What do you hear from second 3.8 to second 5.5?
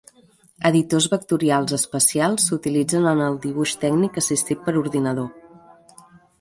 tècnic assistit per ordinador.